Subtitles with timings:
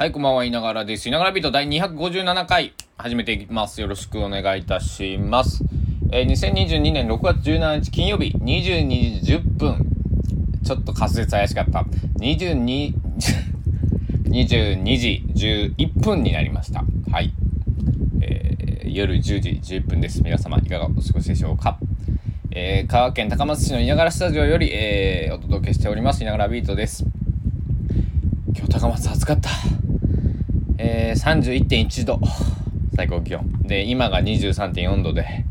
[0.00, 1.10] はい、こんばんは、いながらです。
[1.10, 3.82] いながらビート第257回、始めていきます。
[3.82, 5.62] よろしくお願いいたします。
[6.10, 9.86] えー、2022年6月17日金曜日、22時10分。
[10.64, 11.84] ちょっと滑舌怪しかった。
[12.18, 12.94] 22、
[14.24, 15.22] 22時
[15.76, 16.82] 11分になりました。
[17.12, 17.34] はい。
[18.22, 20.22] えー、夜10時11分です。
[20.22, 21.78] 皆様、いかがお過ごしでしょうか？
[22.52, 26.22] えー、香川県高松市のいながらスタジオより、えー、お届けしております。
[26.22, 27.04] いながらビートです。
[28.56, 29.50] 今日高松暑かった。
[30.82, 32.18] えー、31.1度。
[32.96, 33.44] 最高気温。
[33.62, 35.44] で今が23.4度で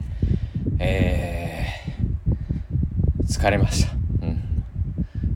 [0.80, 3.92] えー、疲れました。
[4.24, 4.66] うん。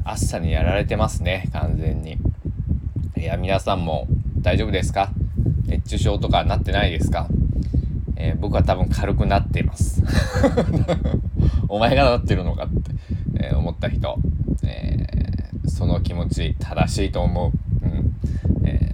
[0.04, 2.18] 暑さにやられてますね完全に。
[3.18, 4.08] いや皆さんも
[4.40, 5.12] 大丈夫ですか？
[5.68, 7.28] 熱中症とかなってないですか、
[8.16, 10.02] えー、僕は多分軽くなっています。
[11.70, 12.92] お前がなってるのかって、
[13.36, 14.18] えー、思った人、
[14.64, 17.52] えー、その気持ち正しいと思
[17.82, 18.16] う、うん
[18.66, 18.94] えー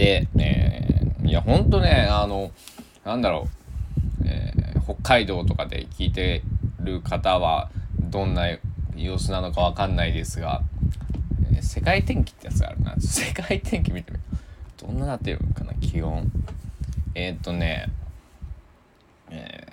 [0.00, 2.52] で、えー、いや、ほんとね、あの、
[3.04, 3.48] なんだろ
[4.22, 6.42] う、えー、北海道とかで聞いて
[6.78, 8.48] る方は、どんな
[8.96, 10.62] 様子なのかわかんないですが、
[11.52, 12.96] えー、世界天気ってやつがあるな。
[12.98, 14.22] 世界天気見てみる。
[14.78, 16.32] どんななってるのかな、気温。
[17.14, 17.92] えー、っとね、
[19.28, 19.66] え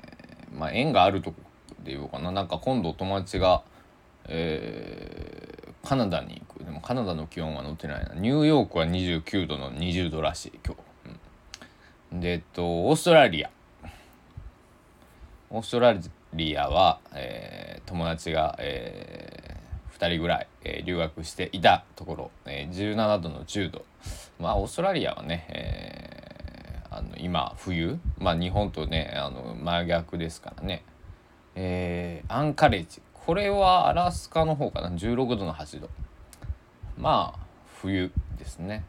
[0.53, 1.37] ー、まあ、縁があるとこ
[1.85, 2.33] で言おうかな。
[2.33, 3.63] なんか今度友達が、
[4.27, 8.13] えー、カナダにでもカナダの気温は載ってないな。
[8.13, 10.79] ニューヨークは29度の20度らしい今日、
[12.13, 13.49] うん、でえっとオーストラリア。
[15.49, 15.95] オーストラ
[16.33, 23.85] リアは、えー、友達が、えー、2人ぐらい、えー、留学していたところ、えー、17度の10度。
[24.37, 27.97] まあオーストラリアはね、えー、あの今冬。
[28.17, 30.83] まあ日本とねあの真逆ですからね。
[31.55, 33.01] えー、アンカレッジ。
[33.13, 34.89] これはアラスカの方かな。
[34.89, 35.89] 16度の8度。
[36.97, 37.39] まあ
[37.81, 38.83] 冬ですね、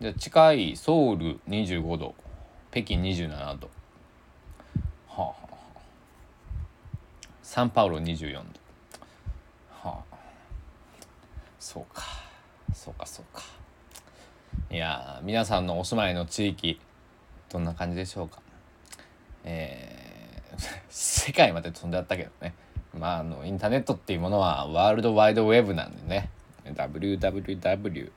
[0.00, 2.14] うん、で近いソウル25度。
[2.70, 3.70] 北京27度。
[5.08, 5.46] はあ、
[7.42, 8.40] サンパウロ24度。
[9.70, 10.16] はあ。
[11.60, 12.02] そうか。
[12.74, 13.42] そうかそうか。
[14.70, 16.80] いや皆さんのお住まいの地域
[17.48, 18.40] どんな感じでしょうか。
[19.44, 22.54] えー、 世界まで飛んであったけどね。
[22.92, 26.30] まあ、あのインターネットっていうものはワールドワイドウェブなんでね。
[26.64, 28.10] Www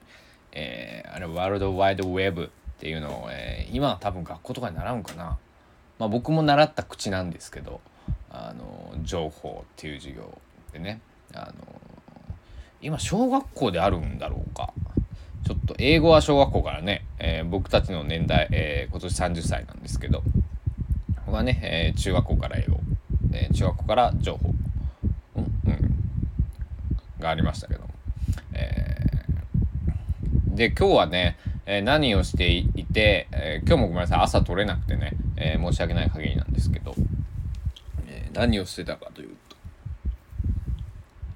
[0.54, 2.48] えー、あれワールドワイドウェブっ
[2.80, 5.38] ていうのを、えー、今は多分学校とかに習うんかな、
[6.00, 7.80] まあ、僕も習った口なんですけど
[8.32, 10.38] あの情報っていう授業
[10.72, 11.02] でね。
[11.34, 11.54] あの
[12.82, 14.74] 今小学校であるんだろうか。
[15.46, 20.22] ちょっと英語は小学校からね、えー、僕たちの年代、えー、今年30歳なんですけど
[21.26, 22.80] 僕はね、えー、中学校から英語、
[23.32, 24.54] え中学校から情報う、
[25.38, 25.98] うん
[27.20, 27.87] がありましたけど、
[28.54, 36.96] えー、で今日はね、えー、何をしていて、えー、今日もごめんなさい朝撮れなくてね、え申し訳ない限りなんですけど、
[38.08, 39.56] え何をしてたかというと、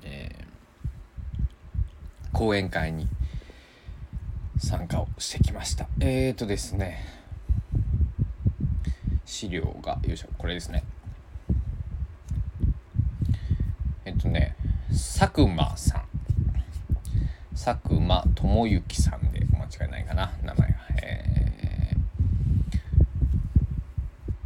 [0.03, 0.35] え
[2.31, 3.07] 講演会に
[4.57, 5.87] 参加をしてきました。
[5.99, 7.21] えーとですね
[9.25, 10.83] 資料がよいしょこれですね。
[14.05, 14.55] えっとね
[14.89, 16.10] 佐久間さん。
[17.63, 22.77] 佐久間智之さんで間違いないかな名前が、えー、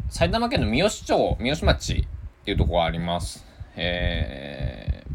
[0.09, 3.45] 埼玉県の三芳町三芳町っていうとこあります
[3.77, 5.05] え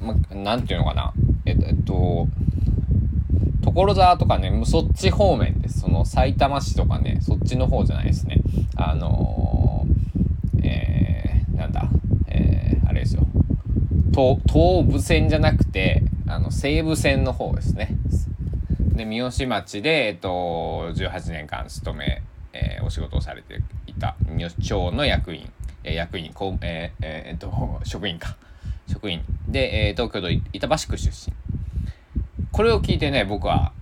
[0.00, 1.12] ー、ま、なんていうのかな
[1.44, 2.28] えっと、えっと、
[3.64, 5.80] 所沢とかね、そっち方面です。
[5.80, 8.40] その埼玉市とかね、そっちの方じゃないですね。
[8.76, 11.88] あのー、えー、なんだ、
[12.28, 13.26] えー、あれですよ。
[14.12, 16.01] 東東武線じゃなくて
[16.32, 17.94] あの西武線の方ですね。
[18.94, 22.22] で三好町で、えっと、18年間勤め、
[22.52, 25.50] えー、お仕事をされていた三好町の役員、
[25.84, 28.36] えー、役員こ、えーえー、っと 職員か。
[28.88, 29.22] 職員。
[29.48, 31.34] で、えー、東京都板橋区出身。
[32.50, 33.72] これを聞いてね僕は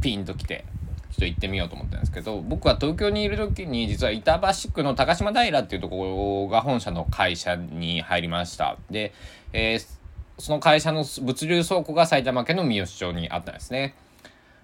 [0.00, 0.64] ピンときて
[1.10, 8.76] ちょっと行ってみようと思ったんですけど僕は東京にいる時に実は板橋区の高島平っていうところが本社の会社に入りました。
[8.90, 9.12] で、
[9.52, 9.95] えー、
[10.38, 13.94] その会社の物流倉庫が埼玉県の三芳町にあったんですね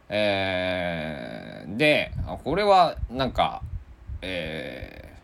[0.08, 2.12] えー、で
[2.44, 3.62] これはなんか
[4.20, 5.14] え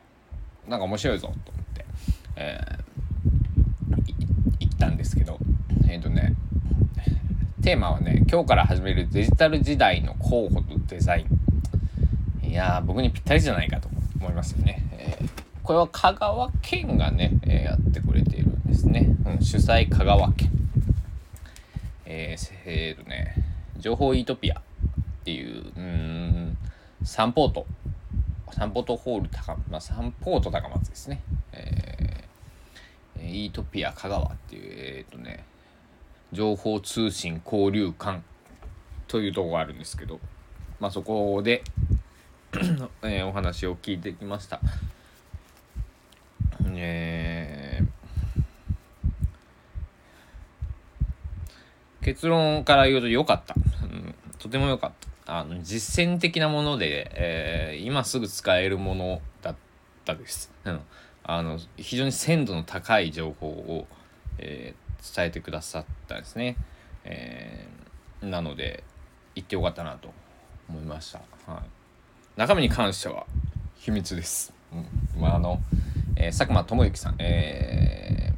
[0.67, 1.85] ー、なんか面白いぞと思って、
[2.37, 3.97] えー、
[4.61, 5.39] 行ったんですけど
[5.89, 6.35] えっ、ー、とね
[7.69, 11.27] テーマはね、今日から始めるデジタル時代の候補とデザイ
[12.43, 12.49] ン。
[12.49, 14.89] いやー、僕にぴったりじゃないかと思いますよね。
[14.93, 15.29] えー、
[15.62, 19.17] これは香川県がね、えー、やってくれているですね。
[19.26, 20.50] うん、主催香川県。
[22.05, 23.35] えー、えー、とね、
[23.79, 24.62] 情報イートピアっ
[25.25, 26.59] ていう、うん、
[27.03, 27.67] サンポート、
[28.53, 31.23] サンポートホール高、まあ、サンポート高松ですね。
[31.53, 35.44] えー、イートピア香川っていう、えっ、とね、
[36.32, 38.21] 情報通信交流館
[39.06, 40.21] というとこがあるんですけど、
[40.79, 41.62] まあ、そこで
[43.03, 44.61] えー、お話を聞いてきました。
[46.81, 47.38] えー、
[52.09, 54.15] 結論から言うと良かった、うん。
[54.39, 54.93] とても良かっ
[55.27, 55.41] た。
[55.41, 59.57] あの実践的なもので、えー、今すぐ使えるものだっ
[60.07, 60.51] たです。
[60.65, 60.81] うん、
[61.23, 63.87] あの非常に鮮度の高い情報を、
[64.39, 66.57] えー、伝えてくださったんですね。
[67.05, 68.85] えー、なので
[69.35, 70.11] 行ってよかったなと
[70.71, 71.21] 思いました。
[71.47, 71.63] はい、
[72.37, 73.27] 中身に関しては
[73.77, 74.55] 秘密です。
[74.73, 75.61] うん、まああの、
[76.17, 78.33] えー、佐久間智之さん、え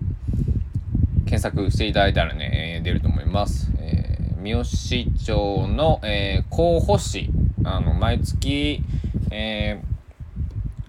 [1.22, 3.70] ー、検索していただいたらね、出ると思います。
[3.78, 7.30] えー、三好町の、えー、候補誌、
[7.64, 8.82] あの、毎月、
[9.30, 9.82] え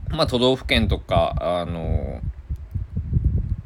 [0.10, 2.22] ー、まあ、都道府県とか、あの、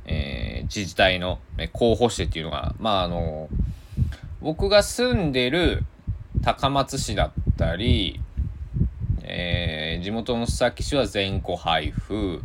[0.05, 3.49] えー、自治体の、ね、候補誌っていうのが、まあ、あの、
[4.41, 5.83] 僕が住んでる
[6.43, 8.21] 高松市だったり、
[9.23, 12.41] えー、地元の須崎市は全戸配布。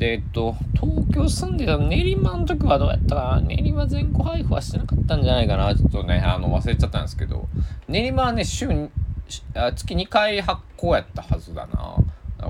[0.00, 3.48] で、えっと、東京住んでた練馬の時はどうやったかな？
[3.48, 7.48] 練馬全戸配布はしてなかったんじゃないかなちょっとね、あの、忘れちゃったんですけど、
[7.86, 8.88] 練馬はね、週に、
[9.28, 11.96] 月2回発行やったはずだな。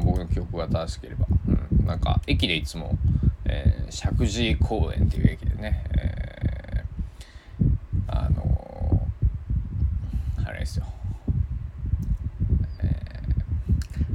[0.00, 1.26] 僕の記憶が正しければ。
[1.48, 1.86] うん。
[1.86, 2.96] なんか、駅でいつも、
[3.44, 10.86] えー、石神井公園っていう駅でね、えー、あのー、あれですよ。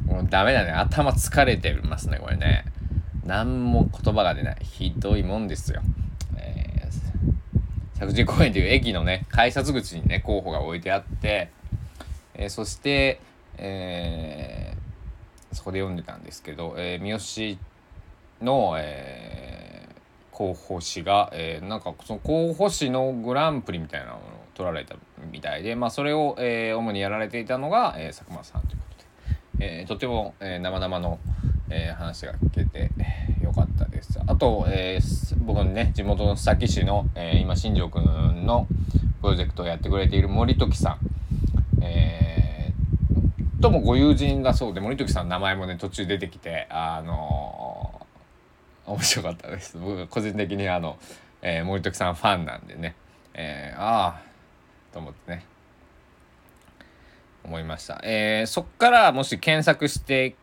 [0.08, 0.72] もうダメだね。
[0.72, 2.64] 頭疲れてますね、これね。
[3.26, 4.58] 何も言葉が出ない。
[4.62, 5.82] ひどいもんですよ。
[6.38, 11.50] えー、石神公園という駅のね、改札口にね、候補が置いてあって、
[12.36, 13.20] えー、そして、
[13.58, 19.96] えー、そこで読んでたんですけど、えー、三好の、えー、
[20.32, 24.22] 候補誌が、えー、なんかその候補誌のグランプリみたいなものを
[24.54, 24.96] 取られた
[25.32, 28.80] みたいで、まあ、それを、えー、主にやられていたのが、えー、佐久間さんという
[29.60, 31.20] えー、とても、えー、生々の、
[31.70, 32.92] えー、話が聞けて
[33.42, 34.20] よかったです。
[34.26, 38.68] あと、えー、僕のね、地元の須崎市の、えー、今、新庄くんの
[39.22, 49.78] プロジェクトをやってくれている森時さん、えー、ともご友人だそうで、森時さんの名前もね、途中出てきて、あのー、面白かったです。
[49.78, 50.98] 僕、個人的にあの、
[51.42, 52.96] えー、森時さんファンなんでね、
[53.34, 54.22] えー、ああ、
[54.94, 55.46] と思ってね、
[57.44, 58.00] 思いました。
[58.04, 60.36] えー、そっからもし検索して、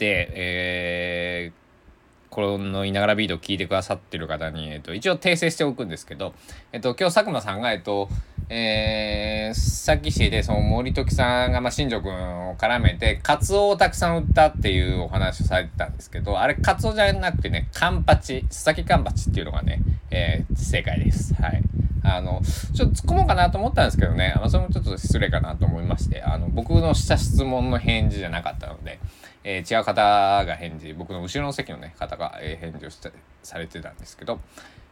[0.00, 6.34] えー、このいながらビートを聞いてくださってる方に、えっ、と、一応訂正しておくんですけど、
[6.72, 8.08] えっ、と、今日佐久間さんが、えっ、と、
[8.48, 19.80] えー、さっきしで、その森時さんが、まあ、新庄くんを絡めて、カツオをたくさん売ったっていうお話をされてたんですけど、あれ、カツオじゃなくてね、カンパチ、佐々木カンパチっていうのがね、
[20.10, 21.34] えー、正解です。
[21.34, 21.62] はい。
[22.02, 22.42] あの、
[22.74, 29.00] ちょっと突っ込もうかなと思ったんですけどね、まあ、それもちょっと失礼かなと思いまして、あの、僕のした質問の返事じゃなかったので、
[29.44, 30.02] えー、違う方
[30.46, 33.12] が返事、僕の後ろの席のね、方が、えー、返事をして
[33.42, 34.40] されてたんですけど、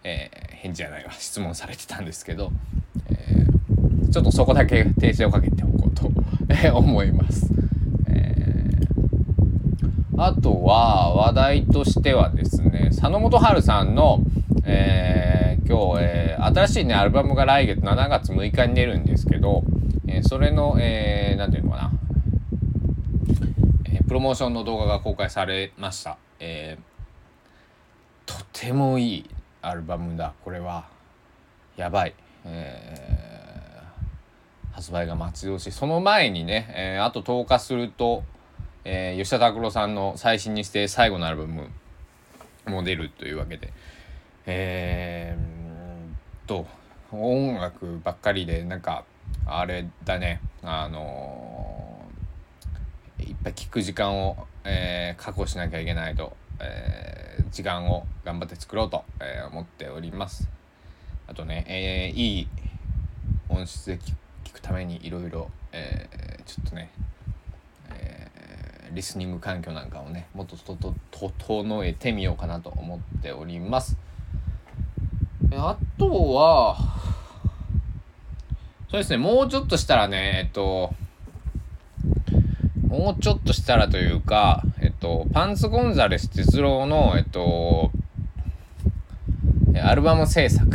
[0.04, 2.52] えー、返事じゃないわ、質問されてたんですけど、
[3.08, 6.10] えー、ちょっとそこだけ訂正をかけておこうと、
[6.64, 7.50] え思います。
[8.08, 14.20] えー、あとは、話題としてはですね、佐野元春さんの、
[14.66, 19.64] えー、今日、えー、新しいね、アルバムが来月7月6日に出るんですけど、
[20.06, 21.92] えー、それの、えー、ていうのかな、
[24.12, 26.18] プロモーションの動画が公開されました。
[26.38, 29.30] えー、とてもいい
[29.62, 30.86] アルバムだ、これは。
[31.78, 32.14] やばい。
[32.44, 35.72] えー、発売が待ち遠しい。
[35.72, 38.22] その前にね、えー、あと10日すると、
[38.84, 41.70] えー、吉田拓郎さんの最新にして最後のアルバム
[42.66, 43.72] も出るというわけで、
[44.44, 46.66] えー、と
[47.12, 49.06] 音楽ばっかりでなんか
[49.46, 51.51] あれだねあのー、
[53.22, 60.48] いっぱい聴く時間を、えー、確保しなきゃいけないと、えー、時間を頑張って作ろうと、えー、思っております。
[61.26, 62.48] あとね、えー、いい
[63.48, 63.98] 音質で
[64.44, 65.50] 聞くためにいろいろ
[66.44, 66.90] ちょっとね、
[67.90, 68.28] え、
[68.92, 73.96] リスニング環境なんかをねもっととと整えてみようかなと思っております。
[75.54, 76.76] あとは、
[78.90, 80.94] そうですね、もうちょっとしたらね、えっと、
[82.92, 87.90] もうちょっとしたらというか、えっと、パンツ・ゴンザレス哲郎の、えっと、
[89.82, 90.68] アルバム制作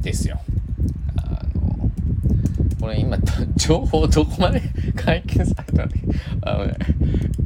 [0.00, 0.40] ですよ。
[1.18, 1.90] あの、
[2.80, 3.18] これ今、
[3.56, 4.62] 情報どこまで
[4.96, 5.92] 解禁されたの
[6.40, 6.76] あのね、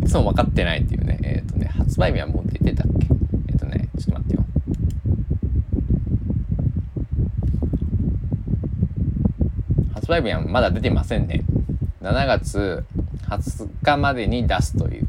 [0.05, 3.09] いつも分かってないっていうね、えっ、とね、発売日はもう出てたっけ？
[3.49, 4.45] えっ、とね、ちょっと待ってよ。
[9.93, 11.43] 発売日はまだ出てませんね。
[12.03, 12.85] 7月
[13.29, 15.07] 20日までに出すという。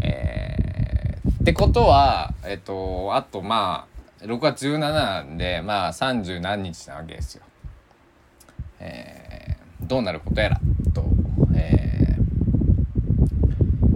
[0.00, 3.86] えー、ってことは、えっ、と、あとま
[4.20, 7.42] あ、6月17なんで、まあ30何日なわけですよ。
[8.80, 10.60] えー、どうなることやら、
[10.94, 11.04] と、
[11.54, 12.16] え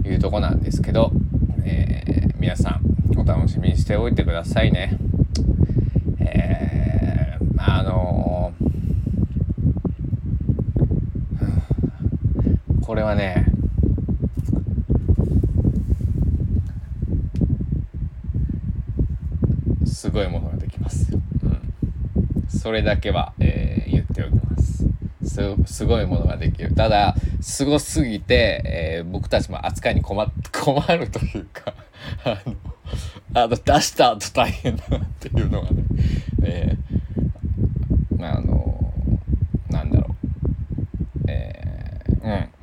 [0.03, 1.11] ー、いうとこなんですけど、
[1.63, 4.97] えー、皆さん、お楽しみにしておいてくださいね。
[6.19, 8.34] えー、あのー、
[12.85, 13.47] これはね、
[19.87, 21.19] すごいものができますよ。
[21.43, 21.73] うん。
[22.47, 24.85] それだけは、えー、言っておきます。
[25.25, 26.75] す、すごいものができる。
[26.75, 31.73] ただ、すごすぎて、えー、僕たちも扱いに困困るというか
[32.23, 32.55] あの、
[33.33, 35.83] あの、出した後大変だなっていうのがね、
[36.43, 38.93] えー、あの、
[39.71, 40.15] なんだろ
[41.25, 41.31] う。
[41.31, 42.55] えー、うん。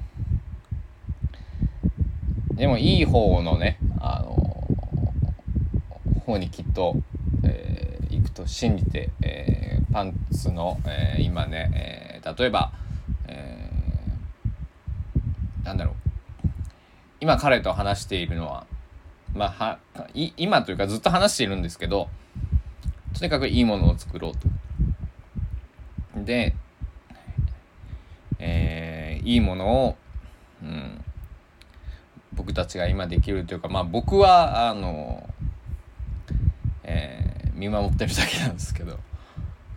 [2.57, 4.33] でも、いい方のね、あの、
[6.23, 6.97] 方にきっと、
[7.45, 12.73] えー、行くと信じて、えー、パンツの、えー、今ね、えー、例えば、
[13.27, 15.95] えー、なんだろう
[17.21, 18.67] 今彼と話しているのは
[19.35, 22.09] まあはい今というかずっと話しているんですけど
[23.19, 24.49] とにかくいいものを作ろうと。
[26.25, 26.55] で、
[28.39, 29.97] えー、いいものを、
[30.63, 31.05] うん、
[32.35, 35.29] 僕たちが今できるというかまあ僕はあの
[36.85, 38.99] えー、見守ってるだけなんですけど、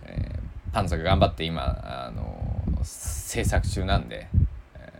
[0.04, 4.28] えー、パンツが頑張って今、あの制作中なんで、
[4.76, 4.92] え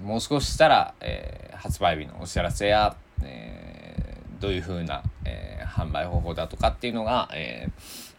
[0.00, 8.15] ー、もう少ししたら、えー、発売日のお知らせや、えー、どういうふうな、えー、販売方法だとかっていうのが、えー、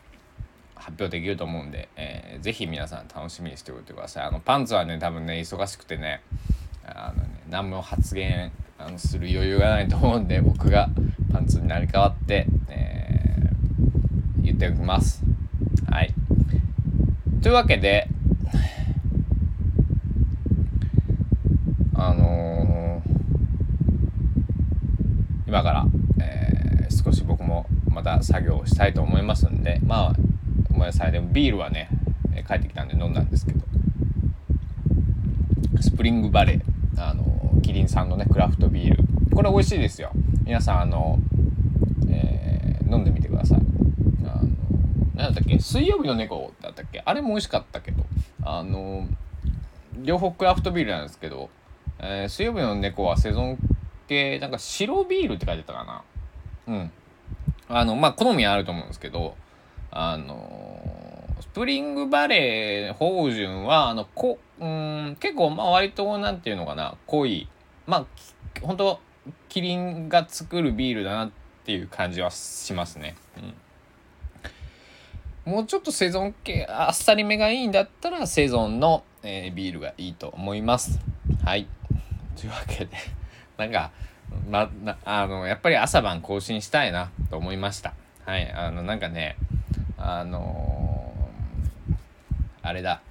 [0.77, 4.25] 発表できると思うんで、えー、ぜひ皆さん楽しみにしておいてください。
[4.25, 6.21] あのパンツはね多分ね忙しくてね
[6.85, 10.89] あのね何も発言あのする余裕がないと思うんで僕が
[11.33, 15.23] パンツになり変わって、えー、言っておきます。
[15.89, 16.13] はい。
[17.41, 18.07] というわけで、
[21.95, 23.09] あのー、
[25.47, 25.85] 今から、
[26.19, 30.15] えー、少し僕もまた作業をしたいと思いますんで、まあ、
[30.77, 31.11] ごめんなさい。
[31.11, 31.89] でもビールはね、
[32.47, 33.65] 帰ってきたんで飲んだんですけど、
[35.81, 39.03] スプリングバレー、あのキリンさんのねクラフトビール。
[39.35, 40.11] これ美味しいですよ。
[40.43, 41.19] 皆さんあの、
[42.09, 43.59] えー、飲んでみてください。
[44.23, 44.49] あの
[45.15, 45.59] 何だったっけ？
[45.59, 47.01] 水曜日の猫だったっけ？
[47.03, 48.05] あれも美味しかったけど。
[48.43, 49.07] あの
[50.03, 51.49] 両方クラフトビールなんですけど、
[51.99, 53.57] えー、水曜日の猫はセゾン
[54.07, 56.03] 系なんか白ビールって書いてたかな。
[56.67, 56.91] うん。
[57.67, 59.35] あのまあ好みはあると思うんですけど
[59.91, 60.66] あの
[61.41, 67.47] スプリングバレー芳醇はあのこうん結構まあ割となんていうのかな濃い
[67.85, 68.05] まあ
[68.61, 68.99] 本当
[69.49, 71.31] キリンが作るビールだなっ
[71.65, 73.15] ていう感じはしますね。
[75.45, 80.99] うん、もうちょっとセゾン系あっさりめがいいんだったらセゾンの、えー、ビールがいいと思います。
[81.43, 81.67] はい。
[82.37, 82.97] というわけで
[83.57, 83.91] なんか、
[84.49, 84.69] ま、
[85.03, 87.93] あのやっぱり朝晩更新したいなと思いました。
[88.25, 88.51] はい。
[88.51, 89.35] あのなんかね
[89.97, 90.96] あのー、
[92.67, 93.01] あれだ。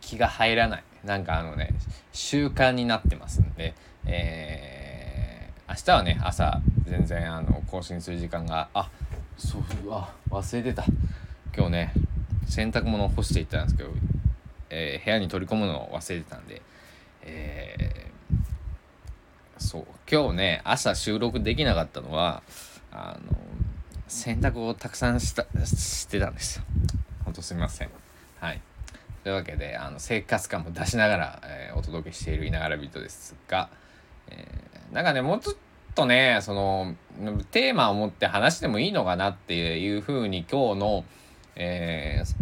[0.00, 0.84] 気が入らない。
[1.04, 1.70] なんかあのね
[2.12, 8.90] 習慣になってますんで、えー、明日はね朝全然あの更新する時間があ
[9.38, 10.84] そうあ忘れてた。
[11.56, 11.92] 今日ね
[12.46, 13.90] 洗濯物を干していったんですけど、
[14.68, 16.60] えー、部屋に取り込むのを忘れてたんで、
[17.22, 22.42] えー、そう今日ね朝収録できなかったのは
[22.92, 23.36] あの
[24.06, 26.64] 洗濯をたくさんしたしてたんですよ。
[27.30, 27.90] ほんとすみません。
[28.40, 28.60] はい。
[29.22, 33.68] というわけであの生活感も出しながら、えー、お届けしている「いながらビート」ですが、
[34.28, 35.56] えー、なんかねもうちょっ
[35.94, 36.96] とねその
[37.52, 41.04] テーマを持って話してもいいのかなっていうふうに今日の、
[41.54, 42.34] えー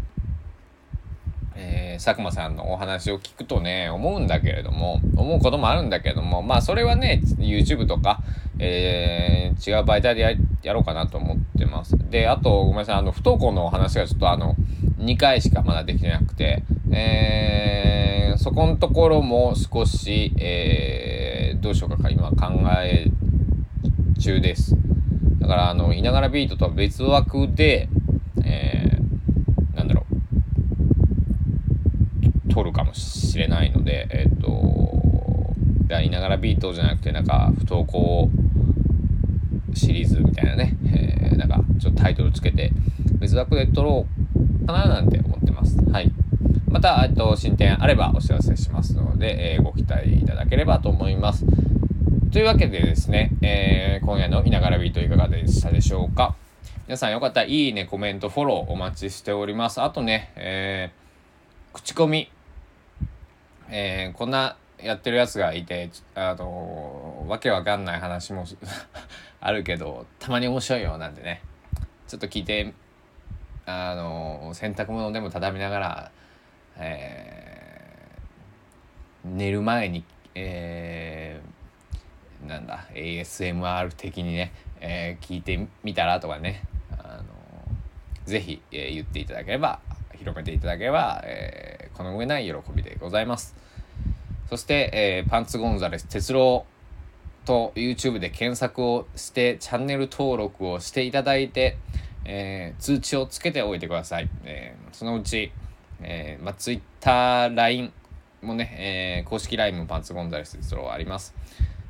[1.56, 8.22] えー、佐久間さんのお話を聞くとね思うんだけれども思うこともあるんだけれどもまあそれはね YouTube とか、
[8.58, 10.30] えー、違う媒体でや
[10.62, 14.54] やろうかなと思ってますであとごめんなさいあの不登校のお話がちょっとあの
[14.98, 22.36] 2回しかまだできてなくて、えー、そこのところも少し、えー、どうしようか今考
[22.82, 23.06] え
[24.18, 24.76] 中です。
[25.38, 27.88] だからあのいながらビートとは別枠で、
[28.44, 30.04] えー、なんだろ
[32.48, 34.68] う撮るかもしれないのでえっ、ー、と
[36.08, 38.30] いながらビートじゃなくてなんか不登校
[39.74, 42.72] シリーズみたいなね、えー、なんかちょっとタイトルつけて
[43.14, 44.17] 別枠で撮ろう
[44.68, 45.78] かななんて思ってます。
[45.90, 46.12] はい。
[46.68, 51.46] また、えっと、進展あればお知らせしますので、えー、ご期待いただければと思います。
[52.30, 56.36] というわけでですね、えー、今夜のいながらビートいかがでしたでしょうか
[56.86, 59.80] 皆さんよかったらいいね、コメント、フォローお待ちしております。
[59.80, 62.30] あとね、えー、口コミ、
[63.70, 68.44] えー、こんなやってるやつがいて、あのわけわかんない話も
[69.40, 71.40] あるけど、たまに面白いよ、なんてね。
[72.06, 72.74] ちょっと聞いて、
[73.70, 76.10] あの洗濯物でも畳みながら、
[76.78, 87.24] えー、寝る前に、えー、なんだ ASMR 的にね、えー、聞いてみたらとかねあの
[88.24, 89.80] ぜひ、えー、言っていただければ
[90.16, 93.54] 広めていただければ、えー、この上ない喜びでございます。
[94.48, 96.64] そして、えー、パンツゴンザレス哲郎
[97.44, 101.76] と YouTube で検索をしてチャンネル登録をしていただいて、
[102.30, 105.50] えー、通知をつけておいてください、えー、そのうち、
[106.02, 107.92] えーまあ、Twitter、LINE
[108.42, 111.34] もね、え、公式 LINE もパンツゴンザレス哲郎あります、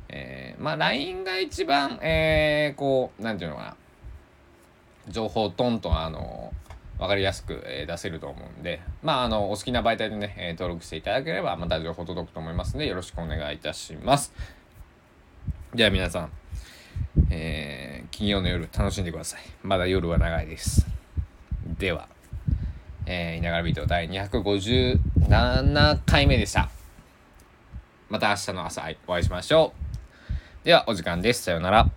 [0.07, 3.75] え、まあ LINE が一番、え、こう、なんていうのかな、
[5.09, 6.53] 情報トントン、あの、
[6.97, 14.33] わかりやすく、え、出せると思うんで、まあ、あの、お好きな媒体でね、え、登録していただければ、また情報届くと思いますので、よろしくお願いいたします。
[15.73, 16.31] では皆さん、
[17.29, 17.88] えー、
[18.19, 19.39] 金曜の夜楽しんでください。
[19.63, 20.85] まだ夜は長いです。
[21.77, 22.09] では、
[23.05, 26.69] えー、いながらビート第257回目でした。
[28.09, 29.71] また明日の朝お会いしましょ
[30.63, 30.65] う。
[30.65, 31.43] では、お時間です。
[31.43, 31.89] さようなら。